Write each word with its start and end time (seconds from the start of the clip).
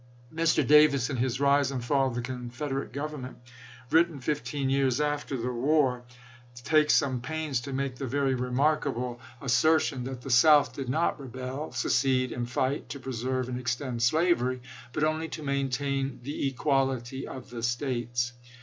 Mr. 0.33 0.65
Davis, 0.65 1.11
in 1.11 1.17
his" 1.17 1.39
Rise 1.39 1.69
and 1.69 1.85
Fall 1.85 2.07
of 2.07 2.15
the 2.15 2.23
Confed 2.23 2.71
erate 2.71 2.91
Government," 2.91 3.37
written 3.91 4.19
fifteen 4.19 4.67
years 4.67 4.99
after 4.99 5.37
the 5.37 5.53
war, 5.53 6.05
takes 6.55 6.95
some 6.95 7.21
pains 7.21 7.61
to 7.61 7.71
make 7.71 7.97
the 7.97 8.07
very 8.07 8.33
remark 8.33 8.81
200 8.81 8.95
ABRAHAM 8.97 9.09
LINCOLN 9.11 9.19
chap. 9.19 9.21
xiii. 9.27 9.35
able 9.37 9.45
assertion 9.45 10.03
that 10.05 10.21
the 10.21 10.29
South 10.31 10.73
did 10.73 10.89
not 10.89 11.19
rebel, 11.21 11.71
secede, 11.71 12.31
and 12.31 12.49
fight 12.49 12.89
to 12.89 12.99
preserve 12.99 13.47
and 13.47 13.59
extend 13.59 14.01
slavery, 14.01 14.63
but 14.91 15.03
only 15.03 15.27
to 15.27 15.43
maintain" 15.43 16.19
the 16.23 16.47
equality 16.47 17.27
of 17.27 17.51
the 17.51 17.61
States." 17.61 18.33